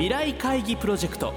[0.00, 1.34] 未来会議プロジェクト。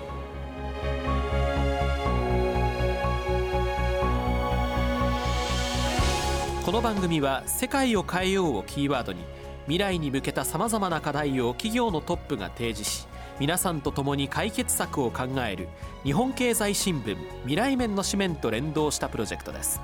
[6.64, 9.26] この番組は「世界を変えよう」をキーワードに
[9.66, 13.06] 未来に向けたさまざまな課題を企業のトップが提示し
[13.38, 15.68] 皆さんと共に解決策を考える
[16.06, 19.82] 日本経済新聞未来面の紙面と連動したプロジェクトです。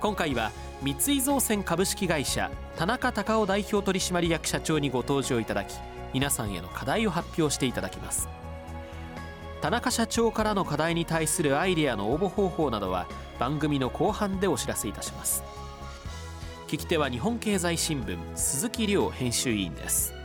[0.00, 0.50] 今回は
[0.82, 5.76] 三井造船株式会社田中隆夫代表取締役社長にご登場いただき
[6.12, 8.28] 皆さんへの課題を発表していただきます。
[9.60, 13.06] 田中社長からの課題に対するアイデアの応募方法などは
[13.38, 15.44] 番組の後半でお知らせいたします。
[16.66, 20.21] 聞き手は日本経済新聞鈴木亮編集委員です。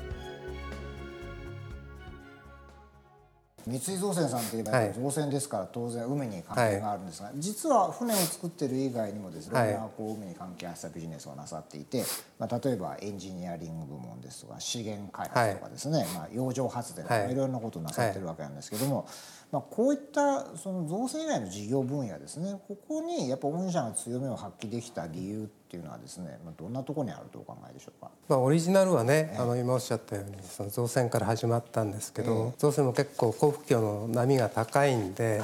[3.67, 9.73] 三井造船さんといえば造船ですから当然海に関係があるんですが、はい、実は船を作ってる以外にもですね、い。
[9.73, 12.03] ろんなこう海に関係したビジネスをなさっていて、
[12.39, 17.28] まあ、例えばエンジニアリング部門ですとか資源開発とかですね、はい、まあ、洋上発電とかい。
[17.28, 19.08] ろいろなことをなさってるわけなんですけども、
[19.52, 22.59] まあ、こういったその造船以外の事業分野ですね。
[22.67, 35.42] ここにやっぱ御社が強みを発揮できた理由っていうのはですね、まあ、どんなところにあるとお考えでしょうか、まあ、オリジナルはね、あの今おっしゃったようにその造船から始まったんですけど、造船も結構幸福教の波が高いんで、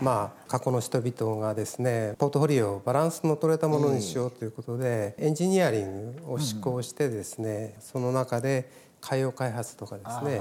[0.00, 8.70] まあ過去の人々がですねポートフォリオバランスの取れたものにしようということで、エンジニアリングを施行してですね、その中で
[9.02, 10.40] 海洋開発とかですね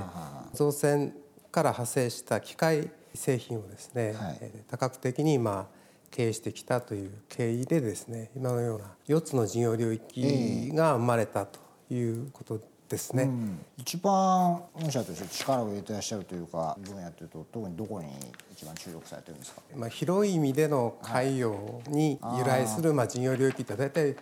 [0.54, 1.14] 造船
[1.54, 11.60] から派生した機械製品をですね、はい、多角的にまあ経営してきたという経緯でですね今のような4つの事業領域が生まれたと
[11.92, 12.60] いうこと
[12.90, 18.08] ですね、うん、一番御社として力を入れていらっしゃるというか分野というと特にどこに
[18.52, 24.16] 一番注力されてるんですか、まあ、広い意味での海洋に由来するまあ事業領域って大体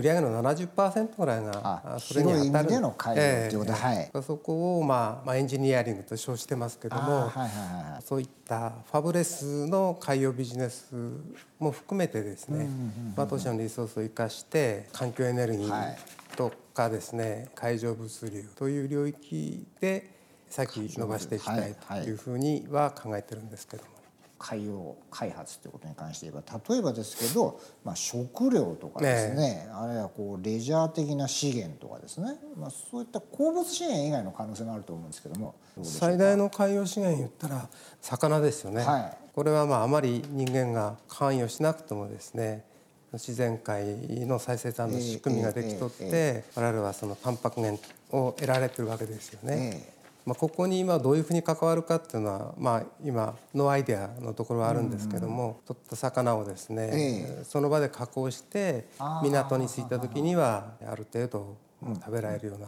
[0.00, 2.68] 売上の70%ぐらいがそれに当たる。
[2.68, 2.80] 広
[3.14, 3.22] い。
[3.22, 10.94] えー、はい、そこを、まあ、まあエンジニアリングと称してますけども、はいはいはい、そういったファブレスの海洋ビジネス
[11.58, 12.68] も含めてですね、
[13.16, 15.96] まあ、当社のリソースを生かして環境エネルギー
[16.36, 20.10] とかですね、海上物流という領域で
[20.48, 23.99] 先伸ばしていきたいというふうには考えてるんですけども。
[24.40, 37.68] 海洋開発ということに関して言えば例えばですけど、まあ、食料とかですね、ね、あるいはこうレジャー的な資源とかですね、まあ、そういった鉱物資源以外の可能性があると思うんですけども最大の海洋資源言ったら
[38.00, 42.64] 魚ですよね、はい、これはまああまり人間が関与しなくてもですね
[43.12, 43.84] 自然界
[44.26, 49.99] の再生産の仕組みができとって、我々はそのタンパク源を得られてるわけですよね。
[50.24, 58.86] まあ、ここに今どういうふうに関わるかっていうのは、まあ、今のアイデアのところはあるんですけども、取った魚をですね、その場で加工して
[59.22, 62.66] 港に着いた時にはある程度食べられるような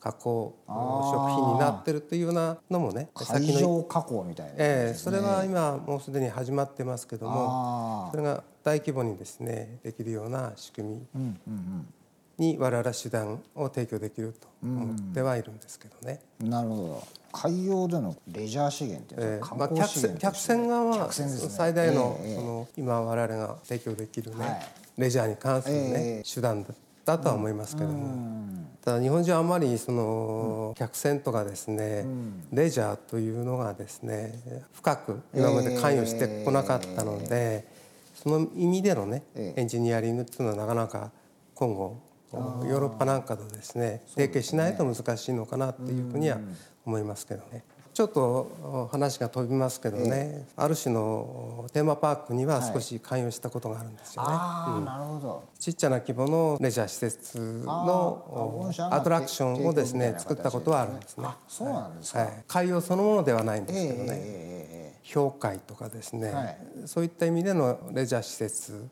[0.00, 11.94] 加工食品になってるというようなのもね海上加工みたいな、ね、えー、それは今もうすでに始まってますけどもそれが大規模にですねできるような仕組み、うんうんうん
[12.40, 16.20] に我々は手段を提供できると思ってはいるんですけどね。
[16.40, 17.04] なるほど。
[17.32, 19.40] 海洋でのレジャー資源っていうのは、え。
[19.40, 24.60] ーまあ、客船客船側は最大の,、その今我々が提供できるね、はい、
[24.98, 25.80] レジャーに関するね、
[26.18, 26.66] えー、手段
[27.04, 28.70] だとは思いますけども。
[28.82, 32.06] ただ日本人はあまりその客船とかですね、
[32.50, 34.32] レジャーというのがですね
[34.72, 37.66] 深く今まで関与してこなかったので、
[38.14, 41.10] その意味でのねエンジニアリングっていうのはなかなか
[41.54, 42.00] 今後
[42.32, 46.38] ヨーロッパなんかとですね提携しないと難しいのかなっていうふうには
[46.84, 47.64] 思いますけどね。
[47.92, 54.28] ちょっと話が飛びますけどね、ある種のテーマパークには少し関与したことがあるんですよね。
[54.30, 55.44] はいうん、なるほど。
[55.58, 61.26] ちっちゃな規模のレジャー施設のアトラクションをですね作ったことはあるんですね。
[61.48, 68.88] そうなんですか、はい、海洋そのものではないんですけどね、えー、氷海とかですね、はい、そういった意味でのレジャー施設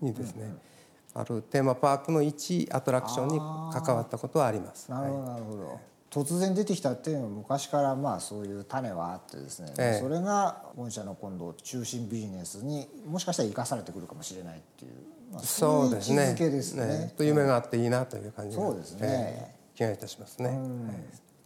[0.00, 0.60] にですね、うんうんうん
[1.20, 1.42] ある。
[1.42, 4.90] テーマパークの一アトラクションに関わったことはあります。
[4.90, 5.80] なるほどなるほど。
[6.10, 14.92] 突然出てきたっていうのは昔からまあそういう種はあってですね、ええ、それが御社の今度中心ビジネスにもしかしたら生かされてくるかもしれないっていう、
[15.32, 16.86] まあ、そういう位置づけですね。
[16.86, 17.14] ね。
[17.16, 20.58] と夢があっていいなという感じそうですね、えー、気がいたしますね。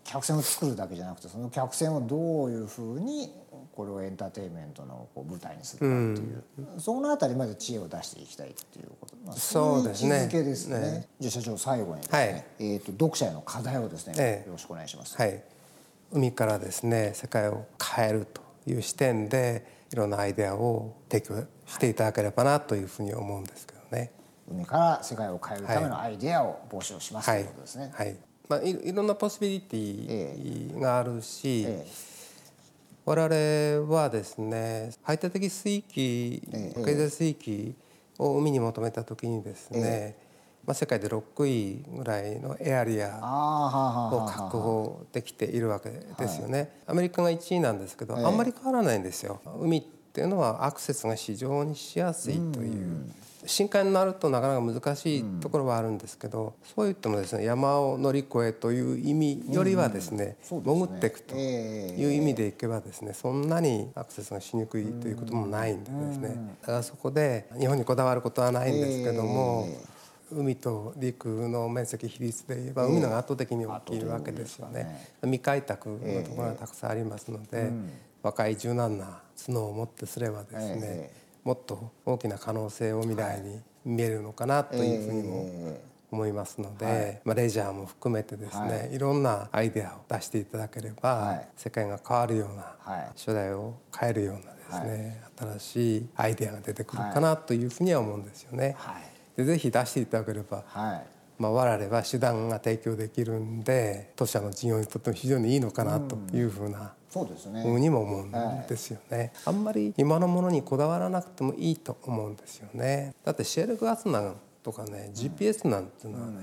[0.04, 3.32] 客船を作るだけじゃなくてその客船をどういうふうに
[3.74, 10.28] これをエンターテインメントのこう舞台にするかっていう、うん、そのあたりまで知恵を出していきたいっていうこと、まあ、そうですね。
[10.30, 15.16] けですね、ね、じゃあ社長最後にですね、はい、えーと、読者への課題をですね、ええ、よろしくお願いします。
[15.16, 15.42] はい、
[16.12, 17.64] 海からですね世界を
[17.96, 24.12] 変えるという視点でいろんなアイデアを提供していただければなというふうに思うんですけどね。
[24.50, 27.90] 海から世界を変えるためのアイデアを募集します、はい、ということですね。
[27.94, 28.16] はい。
[28.48, 28.70] まあ、い。
[28.70, 28.92] い。
[28.92, 32.11] ろんなポシビリティがあるし、ええ
[33.04, 36.42] 我々はですね排他的水域、
[36.84, 37.74] 経済水域
[38.18, 40.16] を海に求めた時にですね、
[40.64, 43.18] まあ、世界で6位ぐらいのエアリア
[44.12, 46.70] を確保できているわけですよね。
[46.86, 49.40] アメリカが1位なんですけど、あんまり変わらないんですよ。
[49.60, 53.10] 海っていうのはアクセスが非常にしやすいという。
[53.44, 66.36] 深海になるとなかなか難しいところはあるんですけど、そう言ってもですね山を乗り越えという意味よりはですね,、潜っていくという意味でいけばですねそんなにアクセスがしにくいということもないんでですね。
[66.60, 69.66] だからそこで日本にこだわることはないんですけども。
[70.34, 75.10] 海と陸の面積比率で言えば海のが圧倒的に大きいわけですよね。
[75.20, 77.70] 未開拓のところがたくさんありますので、
[78.22, 81.10] 若い柔軟な角を持ってすればですね、
[81.44, 85.76] もっと大きな可能性を未来に見えるのかなというふうにも
[86.12, 92.76] 思いますので、まあ、レジャーも含めてですね、い、ろんなアイデアを出していただければ、世界が変わるような、
[93.16, 98.76] 初代を変えるようなですね、新しいアイデアが出てくるかなというふうには思うんですよね。
[99.36, 100.64] でぜひ出していただければ、
[101.42, 107.64] まあ、我々は手段が提供できるんで当社の事業にとっても非常にいいのかなというふうなそうですね。
[107.64, 108.30] にも思うん
[108.68, 113.12] ですよね、はい、あんまり今のものにこだわらなくてもいいと思うんですよね。
[113.24, 116.38] だってシェルガスなんとかね、GPS なんていうのはね、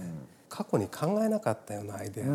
[0.49, 2.25] 過去に考えなかったようなアイデア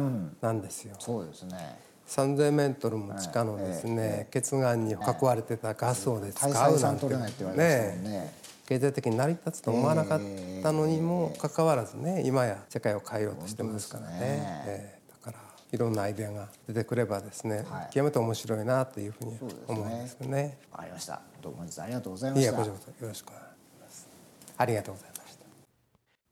[0.41, 0.97] なんですよ。
[0.99, 1.79] そうですね。
[2.09, 8.33] 3000メートルも地下のですね、結岩に囲われてたガスをで使うなんてね。
[8.67, 10.21] 経済的に成り立つと思わなかっ
[10.63, 14.17] たのにもかかわらずね今や世界を変えようとしてますからね。
[14.21, 19.39] えー、だからいろんなアイデアが出てくればですね、はい、極めて面白いなというふうに
[19.69, 20.33] 思うんですよね。
[20.33, 21.21] わ、ね、かりました。
[21.43, 22.51] どうも本日ありがとうございました。
[22.51, 23.49] いやこちらこそよろしくお願いし
[23.81, 24.09] ます。
[24.57, 25.45] ありがとうございました。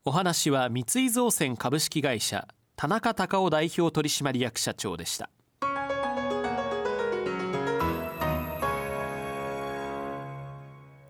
[0.05, 5.29] お話は三井造船株式会社田中隆夫代表取締役社長でした。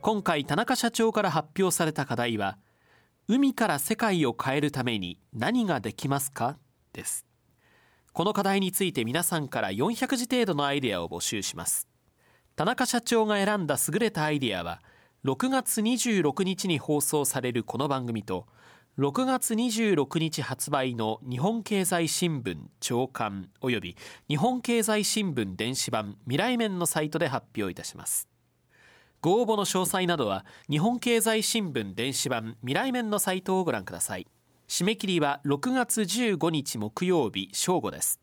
[0.03, 2.59] 今回田中社長から発表された課題は
[3.29, 6.59] 海から世界を変えるために何ができますか？
[6.93, 7.25] です。
[8.13, 11.87] この課題について皆さんから400字程度のアイデアを募集します。
[12.57, 14.83] 田中社長が選んだ優れたアイデアは
[15.25, 18.49] 6月26日に放送されるこの番組と
[18.99, 23.97] 6月26日発売の日本経済新聞長官及び
[24.27, 28.32] 日本経済新聞電子版未来面のサイトで発表いたします。
[29.23, 34.27] ご応募の詳細などは日本経済新聞電子版未来面のサイトをご覧ください。
[34.67, 38.19] 締め切りは6月15日木曜日正午です。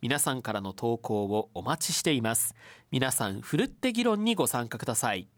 [0.00, 2.54] 皆さんからの投稿をお待ちしています。
[2.90, 5.28] 皆さんふるって議論にご参加ください。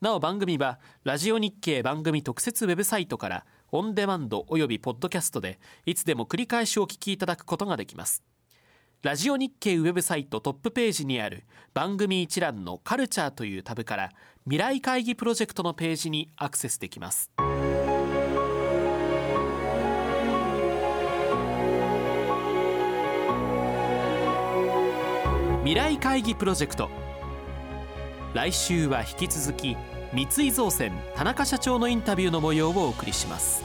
[0.00, 8.24] なお番組はラジオ日経番組特設ウェブサイトからオンデマンドおよびポッドキャストでいつでも繰り返しお聞きいただくことができます。
[9.06, 11.44] ラジオ日経ウェブサイトトップページにある
[11.74, 14.10] 番組一覧のカルチャーというタブから
[14.46, 17.30] 未来会議プロジェクトのページにアクセスできます。
[25.60, 26.90] 未来会議プロジェクト
[28.34, 29.76] 来週は引き続き
[30.12, 33.62] 三井造船田中社長のインタビューの模様をお送りします。